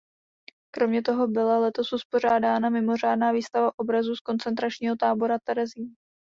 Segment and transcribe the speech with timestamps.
[0.75, 5.93] Kromě toho byla letos uspořádána mimořádná výstava obrazů z koncentračního tábora Terezín.